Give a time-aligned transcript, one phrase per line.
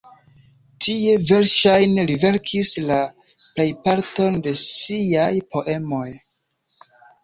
[0.85, 2.99] Tie, verŝajne, li verkis la
[3.45, 6.07] plejparton de siaj poemoj.